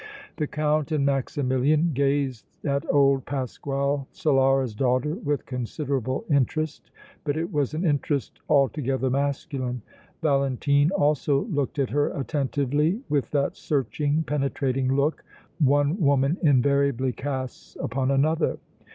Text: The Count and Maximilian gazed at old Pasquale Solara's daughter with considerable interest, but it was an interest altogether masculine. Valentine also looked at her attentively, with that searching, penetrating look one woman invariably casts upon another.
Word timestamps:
The 0.37 0.47
Count 0.47 0.91
and 0.91 1.05
Maximilian 1.05 1.91
gazed 1.93 2.57
at 2.65 2.91
old 2.91 3.23
Pasquale 3.27 4.07
Solara's 4.11 4.73
daughter 4.73 5.13
with 5.13 5.45
considerable 5.45 6.25
interest, 6.27 6.89
but 7.23 7.37
it 7.37 7.53
was 7.53 7.75
an 7.75 7.85
interest 7.85 8.39
altogether 8.49 9.11
masculine. 9.11 9.83
Valentine 10.23 10.89
also 10.89 11.43
looked 11.45 11.77
at 11.77 11.91
her 11.91 12.07
attentively, 12.19 12.99
with 13.09 13.29
that 13.29 13.55
searching, 13.55 14.23
penetrating 14.23 14.95
look 14.95 15.23
one 15.59 15.99
woman 15.99 16.39
invariably 16.41 17.13
casts 17.13 17.77
upon 17.79 18.09
another. 18.09 18.57